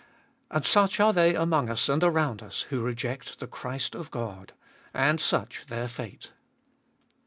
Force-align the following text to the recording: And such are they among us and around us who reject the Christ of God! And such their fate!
And 0.49 0.65
such 0.65 0.99
are 0.99 1.13
they 1.13 1.35
among 1.35 1.69
us 1.69 1.87
and 1.87 2.03
around 2.03 2.41
us 2.41 2.63
who 2.71 2.81
reject 2.81 3.37
the 3.37 3.45
Christ 3.45 3.93
of 3.93 4.09
God! 4.09 4.51
And 4.95 5.21
such 5.21 5.67
their 5.67 5.87
fate! 5.87 6.31